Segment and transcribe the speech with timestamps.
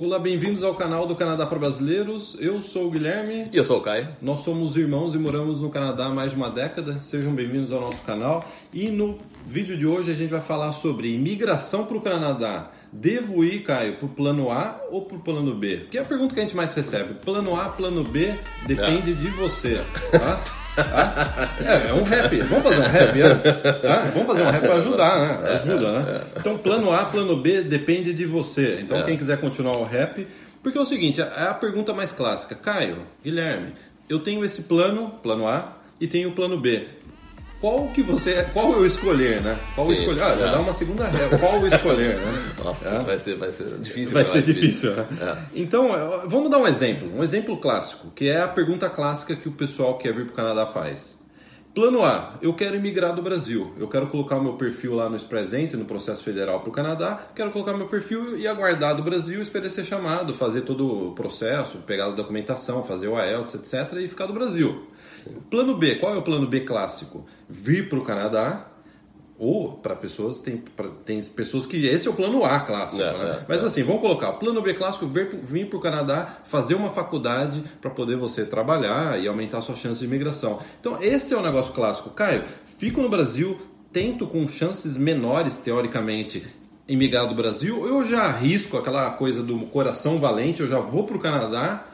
[0.00, 2.36] Olá, bem-vindos ao canal do Canadá para Brasileiros.
[2.38, 3.48] Eu sou o Guilherme.
[3.52, 4.06] E eu sou o Caio.
[4.22, 7.00] Nós somos irmãos e moramos no Canadá há mais de uma década.
[7.00, 8.44] Sejam bem-vindos ao nosso canal.
[8.72, 12.70] E no vídeo de hoje a gente vai falar sobre imigração para o Canadá.
[12.92, 15.88] Devo ir, Caio, para o plano A ou para o plano B?
[15.90, 17.14] Que é a pergunta que a gente mais recebe.
[17.14, 18.36] Plano A, plano B,
[18.68, 19.14] depende é.
[19.14, 19.82] de você.
[20.12, 20.40] Tá?
[20.78, 22.38] É, é, um rap.
[22.40, 23.64] Vamos fazer um rap antes?
[23.84, 25.50] Ah, vamos fazer um rap para ajudar, né?
[25.50, 26.20] Ajuda, né?
[26.36, 28.78] Então, plano A, plano B depende de você.
[28.80, 29.02] Então, é.
[29.02, 30.26] quem quiser continuar o rap.
[30.62, 32.54] Porque é o seguinte: é a pergunta mais clássica.
[32.54, 33.74] Caio, Guilherme,
[34.08, 36.86] eu tenho esse plano, plano A, e tenho o plano B
[37.60, 39.58] qual que você qual eu escolher, né?
[39.74, 40.22] Qual Sim, escolher?
[40.22, 40.50] Ah, já é.
[40.52, 41.38] dá uma segunda ré.
[41.38, 42.52] Qual eu escolher, né?
[42.62, 42.98] Nossa, é.
[43.00, 44.14] vai, ser, vai ser difícil.
[44.14, 45.06] Vai ser difícil, né?
[45.20, 45.36] É.
[45.54, 45.88] Então,
[46.26, 49.96] vamos dar um exemplo, um exemplo clássico, que é a pergunta clássica que o pessoal
[49.98, 51.18] que quer vir para o Canadá faz.
[51.74, 53.72] Plano A, eu quero emigrar do Brasil.
[53.78, 57.28] Eu quero colocar o meu perfil lá no Expresente, no processo federal para o Canadá.
[57.34, 61.78] Quero colocar meu perfil e aguardar do Brasil, esperar ser chamado, fazer todo o processo,
[61.78, 63.98] pegar a documentação, fazer o IELTS, etc.
[63.98, 64.88] e ficar do Brasil.
[65.50, 67.26] Plano B, qual é o plano B clássico?
[67.48, 68.68] Vir para o Canadá,
[69.38, 73.18] ou para pessoas, tem, pra, tem pessoas que esse é o plano A clássico, é,
[73.18, 73.38] né?
[73.40, 73.66] é, Mas é.
[73.66, 77.90] assim, vamos colocar, plano B clássico, vir, vir para o Canadá, fazer uma faculdade para
[77.90, 80.58] poder você trabalhar e aumentar sua chance de imigração.
[80.80, 82.10] Então, esse é o negócio clássico.
[82.10, 82.44] Caio,
[82.78, 83.60] fico no Brasil,
[83.92, 86.44] tento com chances menores, teoricamente,
[86.88, 91.16] emigrar do Brasil, eu já arrisco aquela coisa do coração valente, eu já vou para
[91.16, 91.84] o Canadá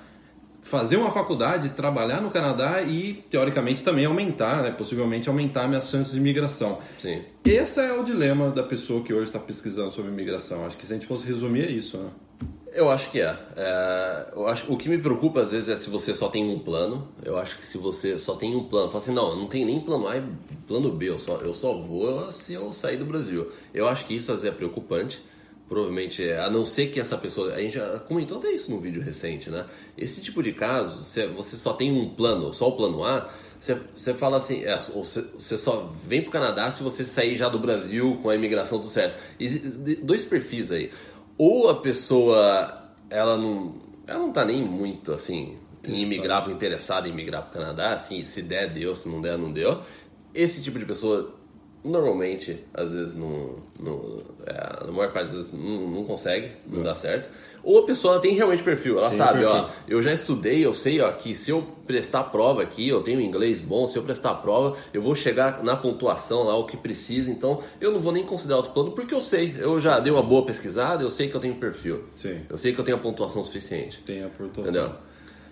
[0.64, 4.70] fazer uma faculdade, trabalhar no Canadá e, teoricamente, também aumentar, né?
[4.70, 6.78] possivelmente aumentar minhas chances de imigração.
[6.98, 7.22] Sim.
[7.44, 10.64] Esse é o dilema da pessoa que hoje está pesquisando sobre imigração.
[10.64, 11.98] Acho que se a gente fosse resumir é isso.
[11.98, 12.08] Né?
[12.72, 13.38] Eu acho que é.
[13.56, 14.26] é.
[14.34, 17.08] eu acho, o que me preocupa às vezes é se você só tem um plano.
[17.22, 19.66] Eu acho que se você só tem um plano, fala assim, não, eu não tenho
[19.66, 20.22] nem plano A e
[20.66, 23.52] plano B, eu só, eu só vou se eu sair do Brasil.
[23.74, 25.22] Eu acho que isso às vezes é preocupante
[25.68, 28.80] provavelmente é, a não ser que essa pessoa, a gente já comentou até isso no
[28.80, 29.66] vídeo recente, né?
[29.96, 34.12] Esse tipo de caso, você só tem um plano, só o plano A, você, você
[34.12, 38.18] fala assim, é, você só vem para o Canadá se você sair já do Brasil
[38.22, 39.18] com a imigração tudo certo.
[39.40, 39.48] E
[40.02, 40.90] dois perfis aí.
[41.39, 43.74] Ou a pessoa, ela não,
[44.06, 45.56] ela não tá nem muito assim
[45.86, 49.39] em imigrar, interessada em imigrar para o Canadá, assim, se der deu, se não der
[49.39, 49.80] não deu.
[50.34, 51.34] Esse tipo de pessoa
[51.84, 56.83] normalmente, às vezes, não, não é, na maior parte das vezes, não, não consegue, não,
[56.83, 57.28] dá certo.
[57.62, 59.50] Ou a pessoa tem realmente perfil, ela tem sabe, perfil.
[59.50, 63.20] ó, eu já estudei, eu sei ó, que se eu prestar prova aqui, eu tenho
[63.20, 67.30] inglês bom, se eu prestar prova, eu vou chegar na pontuação lá, o que precisa,
[67.30, 70.22] então eu não vou nem considerar outro plano, porque eu sei, eu já dei uma
[70.22, 72.05] boa pesquisada, eu sei que eu tenho perfil.
[72.16, 72.40] Sim.
[72.48, 74.02] Eu sei que eu tenho a pontuação suficiente.
[74.06, 74.62] Tem a pontuação.
[74.62, 74.96] Entendeu?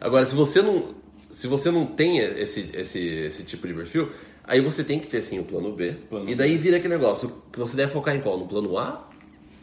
[0.00, 0.82] Agora, se você não,
[1.31, 4.10] se você não tem esse, esse, esse tipo de perfil,
[4.44, 5.92] Aí você tem que ter sim o plano B.
[6.08, 8.38] Plano e daí vira aquele negócio que você deve focar em qual?
[8.38, 9.08] No plano A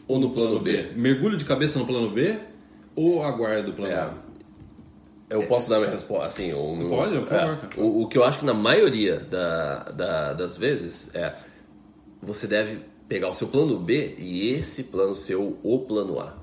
[0.08, 0.82] ou no, no plano, plano B?
[0.82, 0.92] B?
[0.96, 2.38] Mergulho de cabeça no plano B
[2.96, 3.96] ou aguardo o plano é.
[3.96, 4.14] A?
[5.28, 6.52] Eu posso dar minha resposta assim?
[6.52, 7.58] Ou, Pode, por favor.
[7.62, 11.36] É, o, o, que eu acho que na maioria da, da, das vezes é
[12.20, 16.34] você deve pegar o seu plano B e esse plano ser o, o plano A.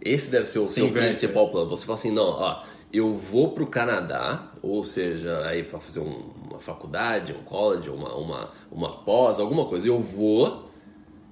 [0.00, 1.68] Esse deve ser o Sim, seu principal plano.
[1.68, 2.62] Você fala assim, não, ó,
[2.92, 7.90] eu vou para o Canadá, ou seja, aí para fazer um, uma faculdade, um college,
[7.90, 9.86] uma, uma, uma pós, alguma coisa.
[9.86, 10.70] Eu vou,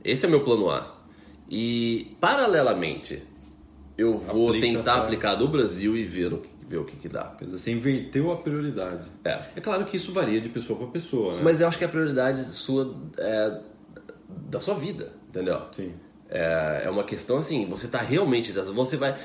[0.05, 0.95] esse é meu plano A.
[1.49, 3.23] E paralelamente,
[3.97, 5.03] eu vou Aplica tentar pra...
[5.05, 7.35] aplicar do Brasil e ver o que, ver o que, que dá.
[7.39, 9.09] Quer dizer, você inverteu a prioridade.
[9.25, 9.41] É.
[9.57, 11.41] É claro que isso varia de pessoa para pessoa, né?
[11.43, 13.61] Mas eu acho que a prioridade sua é
[14.29, 15.63] da sua vida, entendeu?
[15.73, 15.95] Sim.
[16.29, 18.53] É, é uma questão assim, você está realmente.
[18.53, 19.17] Você vai.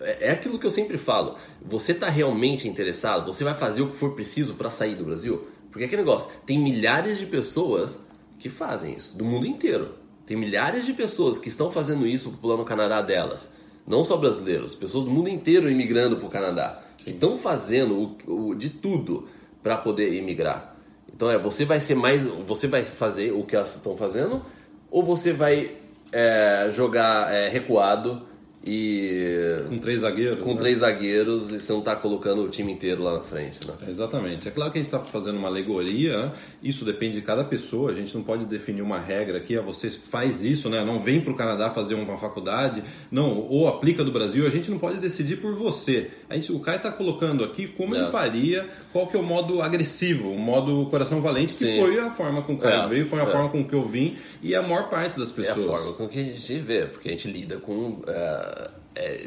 [0.00, 1.36] É, é aquilo que eu sempre falo.
[1.62, 3.32] Você está realmente interessado?
[3.32, 5.46] Você vai fazer o que for preciso para sair do Brasil?
[5.70, 8.04] Porque é aquele negócio, tem milhares de pessoas
[8.38, 9.94] que fazem isso, do mundo inteiro.
[10.26, 13.54] Tem milhares de pessoas que estão fazendo isso pro plano Canadá delas.
[13.86, 16.82] Não só brasileiros, pessoas do mundo inteiro imigrando para o Canadá.
[16.98, 19.28] Que estão fazendo o, o, de tudo
[19.62, 20.76] para poder imigrar.
[21.12, 22.22] Então é, você vai ser mais.
[22.46, 24.42] Você vai fazer o que elas estão fazendo,
[24.90, 25.72] ou você vai
[26.12, 28.22] é, jogar é, recuado
[28.62, 30.58] e com três zagueiros com né?
[30.58, 33.74] três zagueiros e você não está colocando o time inteiro lá na frente né?
[33.88, 36.32] exatamente é claro que a gente está fazendo uma alegoria né?
[36.62, 39.88] isso depende de cada pessoa a gente não pode definir uma regra aqui ah, você
[39.90, 44.12] faz isso né não vem para o Canadá fazer uma faculdade não ou aplica do
[44.12, 47.66] Brasil a gente não pode decidir por você a gente o Caio está colocando aqui
[47.66, 48.00] como é.
[48.00, 51.80] ele faria qual que é o modo agressivo o modo coração valente que Sim.
[51.80, 52.88] foi a forma com que o Caio é.
[52.88, 53.26] veio foi a é.
[53.26, 56.06] forma com que eu vim e a maior parte das pessoas é a forma com
[56.06, 58.02] que a gente vê porque a gente lida com
[58.50, 59.26] é, é,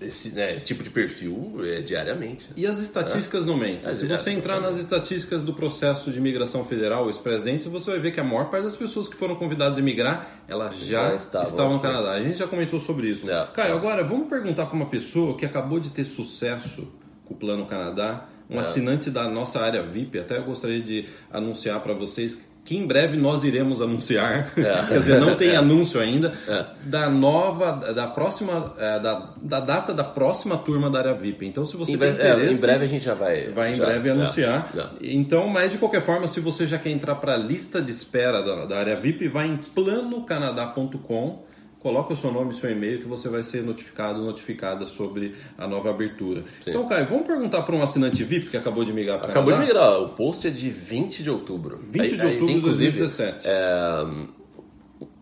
[0.00, 2.50] esse, né, esse tipo de perfil é diariamente.
[2.54, 3.46] E as estatísticas é.
[3.46, 3.88] não mentem.
[3.88, 8.00] É, Se você entrar nas estatísticas do processo de imigração federal, os presentes, você vai
[8.00, 11.14] ver que a maior parte das pessoas que foram convidadas a imigrar, elas já, já
[11.16, 12.12] estavam, estavam no Canadá.
[12.12, 13.30] A gente já comentou sobre isso.
[13.30, 13.46] É.
[13.54, 16.92] Caio, agora vamos perguntar para uma pessoa que acabou de ter sucesso
[17.24, 18.60] com o Plano Canadá, um é.
[18.60, 23.16] assinante da nossa área VIP, até eu gostaria de anunciar para vocês que em breve
[23.16, 24.84] nós iremos anunciar, é.
[24.88, 26.66] quer dizer, não tem anúncio ainda, é.
[26.82, 31.46] da nova, da próxima, é, da, da data da próxima turma da área VIP.
[31.46, 32.58] Então, se você em tem interesse...
[32.58, 33.48] em breve a gente já vai...
[33.50, 34.70] Vai em já, breve anunciar.
[35.00, 38.42] Então, mas de qualquer forma, se você já quer entrar para a lista de espera
[38.42, 41.46] da, da área VIP, vai em planocanadá.com
[41.86, 45.68] coloca o seu nome e seu e-mail que você vai ser notificado, notificada sobre a
[45.68, 46.40] nova abertura.
[46.60, 46.70] Sim.
[46.70, 49.68] Então, Caio, vamos perguntar para um assinante VIP que acabou de migrar para Acabou Canadá?
[49.68, 51.78] de migrar, o post é de 20 de outubro.
[51.80, 53.46] 20 aí, de outubro de 2017.
[53.46, 54.04] É,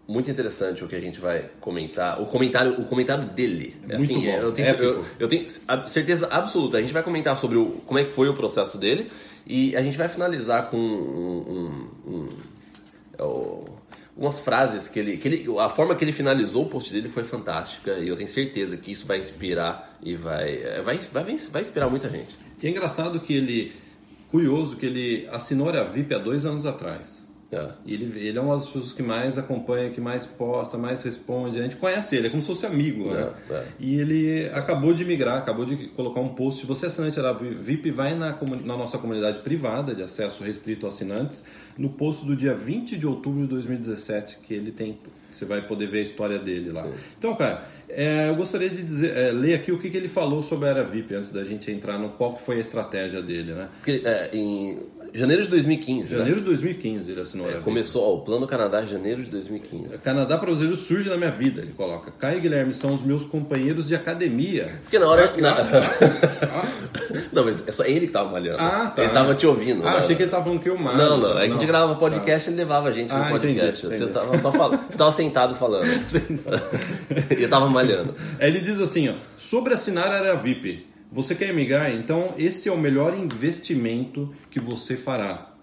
[0.08, 2.18] muito interessante o que a gente vai comentar.
[2.22, 3.76] O comentário, o comentário dele.
[3.86, 4.36] É muito assim, bom.
[4.38, 5.46] Eu tenho, eu, eu tenho,
[5.86, 6.78] certeza absoluta.
[6.78, 9.10] A gente vai comentar sobre o, como é que foi o processo dele
[9.46, 12.28] e a gente vai finalizar com um, um, um,
[13.22, 13.64] um
[14.16, 15.58] umas frases que ele, que ele.
[15.58, 18.92] A forma que ele finalizou o post dele foi fantástica e eu tenho certeza que
[18.92, 22.36] isso vai inspirar e vai, é, vai, vai, vai inspirar muita gente.
[22.62, 23.72] E é engraçado que ele.
[24.30, 27.23] Curioso que ele assinou a VIP há dois anos atrás.
[27.54, 27.68] É.
[27.86, 31.58] Ele, ele é uma das pessoas que mais acompanha, que mais posta, mais responde.
[31.58, 33.10] A gente conhece ele, é como se fosse amigo.
[33.10, 33.32] Né?
[33.50, 33.64] É, é.
[33.78, 36.62] E ele acabou de migrar, acabou de colocar um post.
[36.62, 40.86] Se você é assinante da VIP, vai na, na nossa comunidade privada de acesso restrito
[40.86, 41.44] a assinantes,
[41.78, 44.98] no post do dia 20 de outubro de 2017, que ele tem.
[45.30, 46.84] Você vai poder ver a história dele lá.
[46.84, 46.94] Sim.
[47.18, 50.44] Então, cara, é, eu gostaria de dizer, é, ler aqui o que, que, ele falou
[50.44, 53.52] sobre a área VIP antes da gente entrar no qual que foi a estratégia dele,
[53.52, 53.68] né?
[53.80, 54.78] Porque, é, em
[55.14, 56.10] Janeiro de 2015.
[56.10, 56.42] Janeiro né?
[56.42, 57.48] de 2015 ele assinou.
[57.48, 59.98] É, começou ó, o Plano Canadá em janeiro de 2015.
[59.98, 62.10] Canadá para brasileiro surge na minha vida, ele coloca.
[62.10, 64.80] Caio e Guilherme são os meus companheiros de academia.
[64.82, 65.32] Porque na hora.
[65.32, 65.52] Ah, na...
[65.52, 66.66] Ah.
[67.32, 68.58] não, mas é só ele que tava malhando.
[68.58, 69.04] Ah, tá.
[69.04, 69.86] Ele tava te ouvindo.
[69.86, 69.98] Ah, né?
[69.98, 70.98] achei que ele tava falando que eu malho.
[70.98, 71.38] Não, não.
[71.38, 73.86] É que a gente gravava podcast e ele levava a gente no ah, podcast.
[73.86, 74.12] Entendi, entendi.
[74.12, 74.80] Você tava só falando.
[74.90, 75.86] Você tava sentado falando.
[77.38, 78.16] e eu tava malhando.
[78.40, 79.14] Ele diz assim, ó.
[79.36, 80.93] Sobre assinar a área VIP.
[81.14, 81.92] Você quer migrar?
[81.92, 85.54] Então esse é o melhor investimento que você fará.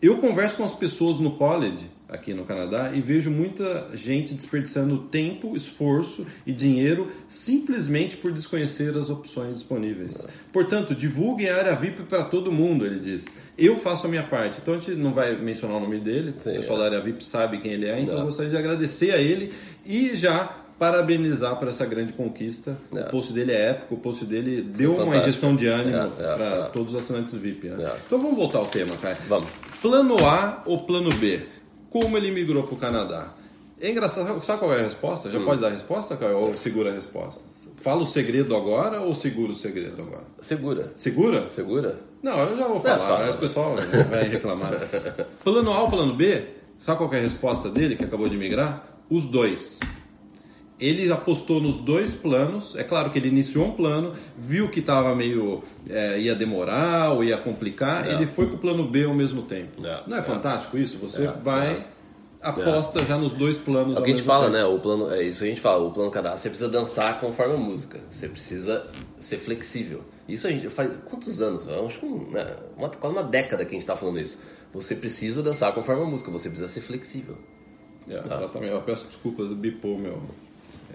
[0.00, 4.98] Eu converso com as pessoas no college aqui no Canadá e vejo muita gente desperdiçando
[4.98, 10.26] tempo, esforço e dinheiro simplesmente por desconhecer as opções disponíveis.
[10.52, 13.36] Portanto, divulguem a área VIP para todo mundo, ele diz.
[13.58, 14.60] Eu faço a minha parte.
[14.62, 16.80] Então a gente não vai mencionar o nome dele, Sim, o pessoal é.
[16.80, 19.52] da área VIP sabe quem ele é, então eu gostaria de agradecer a ele
[19.84, 22.78] e já parabenizar por essa grande conquista.
[22.96, 23.02] É.
[23.02, 26.34] O post dele é épico, o post dele deu uma injeção de ânimo é, é,
[26.34, 26.62] para é.
[26.70, 27.68] todos os assinantes VIP.
[27.68, 27.84] Né?
[27.84, 27.96] É.
[28.06, 29.18] Então vamos voltar ao tema, cara.
[29.28, 29.50] Vamos.
[29.82, 31.42] Plano A ou plano B?
[31.90, 33.34] Como ele migrou para o Canadá?
[33.78, 35.30] É engraçado, sabe qual é a resposta?
[35.30, 35.44] Já hum.
[35.44, 36.38] pode dar a resposta, Caio?
[36.38, 37.42] Ou segura a resposta?
[37.76, 40.24] Fala o segredo agora ou segura o segredo agora?
[40.40, 40.92] Segura.
[40.96, 41.48] Segura?
[41.50, 42.00] Segura?
[42.22, 43.32] Não, eu já vou falar, fala, né?
[43.32, 43.76] o pessoal
[44.08, 44.72] vai reclamar.
[45.44, 46.42] plano A ou plano B?
[46.78, 48.86] Sabe qual é a resposta dele, que acabou de migrar?
[49.10, 49.78] Os dois
[50.80, 52.74] ele apostou nos dois planos.
[52.74, 57.22] É claro que ele iniciou um plano, viu que estava meio é, ia demorar ou
[57.22, 58.14] ia complicar, é.
[58.14, 59.86] ele foi com o plano B ao mesmo tempo.
[59.86, 60.02] É.
[60.06, 60.96] Não é, fantástico isso?
[60.98, 61.32] Você é.
[61.32, 61.84] vai é.
[62.40, 63.96] aposta já nos dois planos.
[63.96, 64.56] É o que a gente fala, tempo.
[64.56, 64.64] né?
[64.64, 65.86] O plano é isso que a gente fala.
[65.86, 68.00] O plano cadastro você precisa dançar conforme a música.
[68.10, 68.86] Você precisa
[69.20, 70.02] ser flexível.
[70.26, 71.68] Isso a gente faz quantos anos?
[71.68, 74.40] Acho que né, uma, quase uma década que a gente está falando isso.
[74.72, 76.30] Você precisa dançar conforme a música.
[76.30, 77.36] Você precisa ser flexível.
[78.08, 78.72] É, exatamente.
[78.72, 80.22] Eu peço desculpas, bipou meu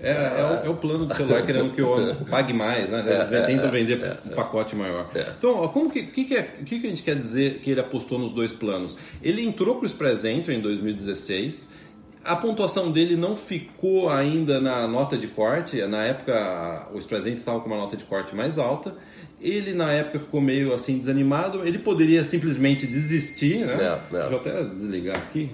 [0.02, 3.04] é, é, o, é, o, plano do celular querendo que eu pague mais, né?
[3.08, 5.10] Eles é, tentam vender um pacote maior.
[5.38, 8.20] Então, como que, que, que, é, que, que a gente quer dizer que ele apostou
[8.20, 8.98] nos dois planos?
[9.22, 11.86] Ele entrou para o Express Entry em 2016.
[12.24, 15.82] A pontuação dele não ficou ainda na nota de corte.
[15.86, 18.96] Na época, o Express Entry estava com uma nota de corte mais alta.
[19.40, 21.66] Ele, na época, ficou meio assim desanimado.
[21.66, 24.00] Ele poderia simplesmente desistir, né?
[24.12, 25.52] Deixa eu até desligar aqui.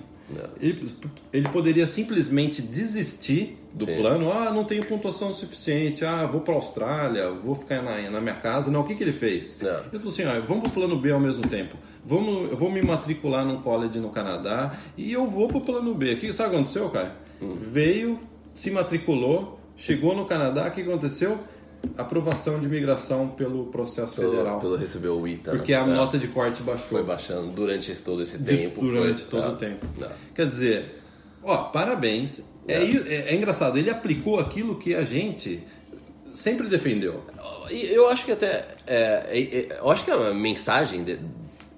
[0.60, 0.90] Ele,
[1.32, 3.96] ele poderia simplesmente desistir do Sim.
[3.96, 4.32] plano.
[4.32, 6.04] Ah, não tenho pontuação suficiente.
[6.04, 8.70] Ah, vou para a Austrália, vou ficar na, na minha casa.
[8.70, 9.58] Não, o que, que ele fez?
[9.62, 9.70] Não.
[9.70, 11.76] Ele falou assim: ah, vamos para o plano B ao mesmo tempo.
[12.04, 15.94] Vamos, eu vou me matricular num college no Canadá e eu vou para o plano
[15.94, 16.14] B.
[16.14, 17.16] O que sabe o que aconteceu, cara?
[17.42, 17.58] Hum.
[17.60, 18.20] Veio,
[18.54, 21.40] se matriculou, chegou no Canadá, o que aconteceu?
[21.98, 24.60] Aprovação de imigração pelo processo pelo, federal.
[24.60, 25.52] Pelo recebeu o ITA.
[25.52, 25.80] Porque né?
[25.80, 25.86] a é.
[25.86, 26.88] nota de corte baixou.
[26.88, 28.82] Foi baixando durante esse, todo esse tempo.
[28.82, 29.50] durante foi, todo é.
[29.50, 29.86] o tempo.
[30.02, 30.12] É.
[30.34, 31.02] Quer dizer,
[31.44, 32.50] ó, parabéns.
[32.68, 32.84] É.
[32.84, 35.64] É, é, engraçado, ele aplicou aquilo que a gente
[36.34, 37.24] sempre defendeu.
[37.70, 38.68] Eu acho que até.
[39.72, 41.20] eu acho que a mensagem de,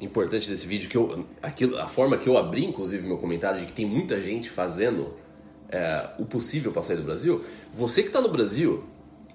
[0.02, 3.68] importante desse vídeo, que eu, aquilo, a forma que eu abri, inclusive, meu comentário, de
[3.68, 5.14] que tem muita gente fazendo
[6.20, 7.44] o possível para sair do Brasil.
[7.74, 8.84] Você que está no Brasil,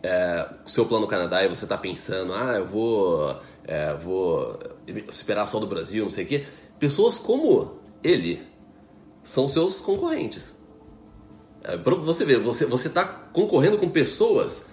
[0.02, 4.58] é, seu plano Canadá e você está pensando, ah, eu vou, é, vou
[5.08, 6.44] esperar só do Brasil, não sei o quê.
[6.78, 8.42] Pessoas como ele
[9.22, 10.56] são seus concorrentes.
[11.64, 14.70] É, pra você ver, você você está concorrendo com pessoas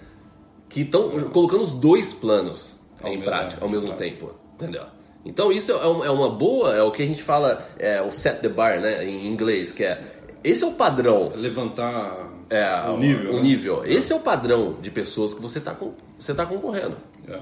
[0.68, 4.10] que estão colocando os dois planos Ao em prática ao mesmo prática.
[4.10, 4.84] tempo, entendeu?
[5.24, 8.12] Então isso é uma, é uma boa, é o que a gente fala, é, o
[8.12, 10.00] set the bar, né, em inglês, que é
[10.44, 13.32] esse é o padrão Levantar é, o nível.
[13.32, 13.42] O né?
[13.42, 13.84] nível.
[13.84, 15.76] Esse é o padrão de pessoas que você está
[16.16, 16.96] você tá concorrendo.
[17.28, 17.40] É,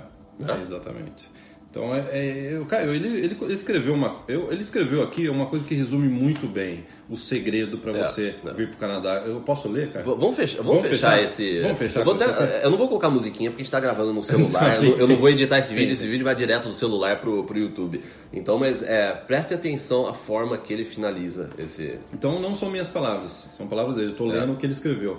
[0.51, 1.31] é, exatamente.
[1.76, 5.64] Então, é, é, o Caio, ele, ele, escreveu uma, eu, ele escreveu aqui uma coisa
[5.64, 8.52] que resume muito bem o segredo para É, você é.
[8.52, 9.25] vir para o Canadá.
[9.26, 10.04] Eu posso ler, Caio?
[10.04, 11.25] V- Vamos fechar, vamos Vamos fechar, fechar?
[11.25, 11.61] esse.
[11.62, 12.25] Vamos fechar eu, vou aqui?
[12.62, 14.73] eu não vou colocar musiquinha porque a gente tá gravando no celular.
[14.75, 16.73] Sim, eu não- eu não vou editar esse Sim, vídeo, esse vídeo vai direto do
[16.75, 18.00] celular pro, pro YouTube.
[18.33, 21.99] Então, mas é, preste atenção à forma que ele finaliza esse.
[22.12, 24.09] Então não são minhas palavras, são palavras dele.
[24.09, 24.38] Eu estou É.
[24.38, 25.19] lendo o que ele escreveu.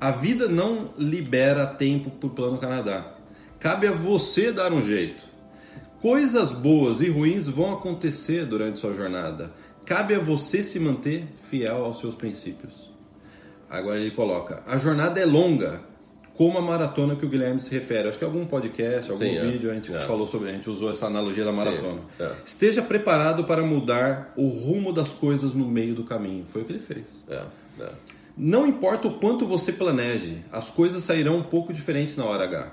[0.00, 3.12] A vida não libera tempo para o Plano Canadá.
[3.58, 5.34] Cabe a você dar um jeito.
[6.00, 9.52] Coisas boas e ruins vão acontecer durante sua jornada.
[9.84, 12.90] Cabe a você se manter fiel aos seus princípios.
[13.70, 15.80] Agora ele coloca: a jornada é longa,
[16.34, 18.08] como a maratona que o Guilherme se refere.
[18.08, 19.46] Acho que algum podcast, algum Sim, é.
[19.46, 20.00] vídeo a gente É.
[20.06, 22.02] falou sobre, a gente usou essa analogia da maratona.
[22.20, 22.30] é.
[22.44, 26.44] Esteja preparado para mudar o rumo das coisas no meio do caminho.
[26.46, 27.06] Foi o que ele fez.
[27.28, 27.42] É,
[27.80, 27.92] é.
[28.36, 32.70] Não importa o quanto você planeje, as coisas sairão um pouco diferentes na hora H.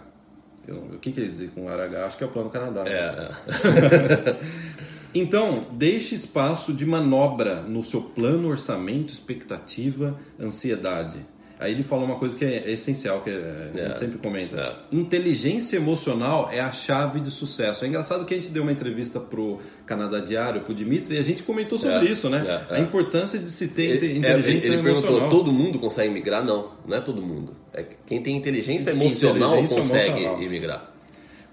[0.68, 2.06] Eu- o que quer dizer com H?
[2.06, 2.84] Acho que é o plano Canadá.
[2.86, 4.36] É, é.
[5.16, 11.20] Então, deixe espaço de manobra no seu plano, orçamento, expectativa, ansiedade.
[11.60, 13.34] Aí ele fala uma coisa que é essencial, que é-
[13.76, 13.96] a gente É.
[13.96, 14.60] sempre comenta.
[14.60, 14.76] É.
[14.92, 17.86] Inteligência emocional é a chave de sucesso.
[17.86, 21.24] É engraçado que a gente deu uma entrevista pro Canadá Diário, pro Dimitri, e a
[21.24, 22.12] gente comentou sobre É.
[22.12, 22.66] isso, né?
[22.70, 22.78] É, é.
[22.78, 25.02] A importância de se ter Ele, é, inteligência ele emocional.
[25.04, 26.44] perguntou: todo mundo consegue migrar?
[26.44, 27.56] Não, não é todo mundo.
[27.74, 30.42] É quem tem inteligência emocional Inteligência consegue emocional.
[30.44, 30.92] imigrar.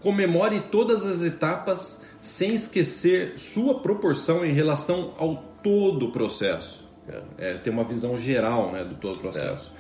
[0.01, 6.89] Comemore todas as etapas sem esquecer sua proporção em relação ao todo o processo.
[7.39, 9.73] É, ter uma visão geral né, do todo o processo.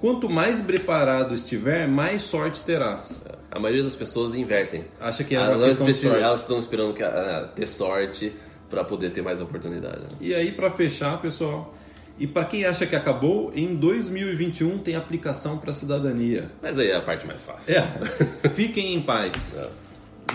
[0.00, 3.20] Quanto mais preparado estiver, mais sorte terás.
[3.50, 4.84] A maioria das pessoas invertem.
[5.00, 6.24] Acha que é elas, uma de precisam- sorte.
[6.24, 8.32] elas estão esperando que, ah, ter sorte
[8.70, 10.00] para poder ter mais oportunidade.
[10.02, 10.08] né?
[10.20, 11.74] E aí, para fechar, pessoal,
[12.18, 16.50] e para quem acha que acabou, em 2021 tem aplicação para cidadania.
[16.60, 17.74] Mas aí é a parte mais fácil.
[17.74, 19.56] É, fiquem em paz.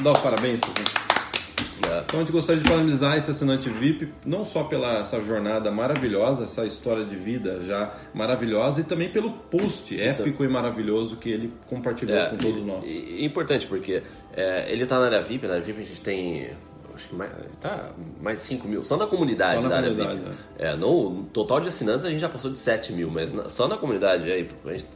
[0.02, 0.62] Dá os parabéns.
[0.62, 2.00] É.
[2.06, 6.46] Então a gente gostaria de parabenizar esse assinante VIP, não só pela essa jornada maravilhosa,
[6.46, 11.54] essa história de vida já maravilhosa, e também pelo post épico e maravilhoso que ele
[11.68, 12.88] compartilhou É, com todos nós.
[12.88, 14.02] E, e importante porque
[14.34, 16.52] é, ele tá na área VIP, na área VIP a gente tem.
[16.96, 19.90] Acho que mais, tá mais de 5 mil, só na comunidade Só na da área
[19.90, 20.36] comunidade, VIP.
[20.60, 23.50] É, no, no total de assinantes a gente já passou de 7 mil, mas na-
[23.50, 24.48] só na comunidade, aí,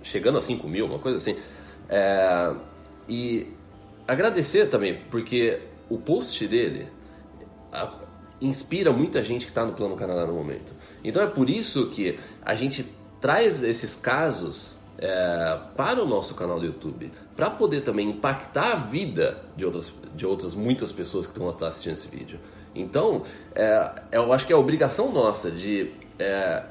[0.03, 1.35] chegando a 5 mil, uma coisa assim.
[1.89, 2.53] É,
[3.09, 3.47] e
[4.07, 6.87] agradecer também, porque o post dele
[7.71, 7.93] a-
[8.39, 10.71] inspira muita gente que está no Plano Canadá no momento.
[11.03, 12.85] Então é por isso que a gente
[13.19, 18.75] traz esses casos é, para o nosso canal do YouTube, para poder também impactar a
[18.75, 22.39] vida de outras, de outras muitas pessoas que estão assistindo esse vídeo.
[22.73, 23.23] Então,
[23.55, 26.63] é, eu acho que é a obrigação nossa de é,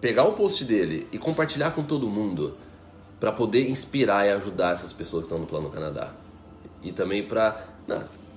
[0.00, 2.56] pegar o post dele e compartilhar com todo mundo
[3.18, 6.12] para poder inspirar e ajudar essas pessoas que estão no Plano Canadá.
[6.82, 7.64] E também para.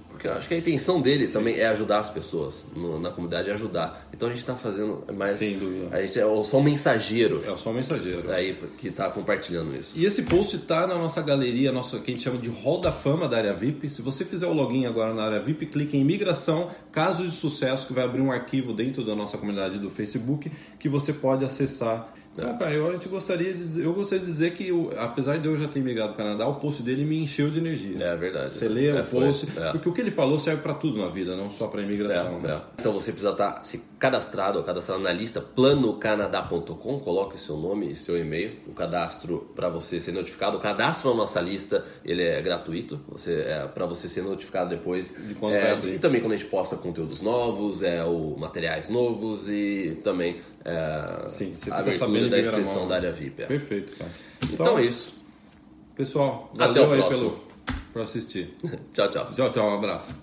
[0.09, 3.49] Porque eu acho que a intenção dele também é ajudar as pessoas no- na comunidade,
[3.49, 4.09] é ajudar.
[4.13, 5.37] Então a gente está fazendo mais.
[5.37, 5.95] Sem dúvida.
[5.95, 8.29] A gente é só um mensageiro É só um mensageiro.
[8.31, 9.93] aí que está compartilhando isso.
[9.95, 12.91] E esse post está na nossa galeria, nossa, que a gente chama de Hall da
[12.91, 13.89] Fama da área VIP.
[13.89, 17.87] Se você fizer o login agora na área VIP, clique em Imigração, Casos de Sucesso,
[17.87, 22.13] que vai abrir um arquivo dentro da nossa comunidade do Facebook que você pode acessar.
[22.43, 25.47] Então, Caio, a gente gostaria de dizer, eu gostaria de dizer que, o- apesar de
[25.47, 28.03] eu já ter migrado para o Canadá, o post dele me encheu de energia.
[28.03, 28.57] É verdade.
[28.57, 29.25] Você lê É, o foi.
[29.27, 29.71] post, É.
[29.71, 32.37] porque o que ele falou serve para tudo na vida, não só para imigração.
[32.43, 32.53] É, né?
[32.55, 32.61] é.
[32.81, 37.95] Então você precisa estar se cadastrado ou cadastrado na lista planocanadá.com, coloque seu nome e
[37.95, 40.57] seu e-mail, o cadastro para você ser notificado.
[40.57, 45.15] O cadastro na nossa lista ele é gratuito, você é para você ser notificado depois
[45.27, 45.89] De quando é, vai.
[45.91, 51.29] E também quando a gente posta conteúdos novos, é o materiais novos e também é,
[51.29, 53.41] Sim, você fica sabendo da inscrição da área VIP.
[53.43, 53.45] é.
[53.45, 54.11] Perfeito, cara.
[54.51, 55.17] Então, é isso.
[55.95, 57.29] Pessoal, Até valeu o aí próximo.
[57.29, 57.43] pelo,
[57.93, 58.57] por assistir.
[58.93, 59.31] Tchau, tchau.
[59.33, 60.15] Tchau, tchau, um abraço.